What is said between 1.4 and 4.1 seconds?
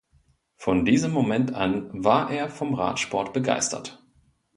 an war er vom Radsport begeistert.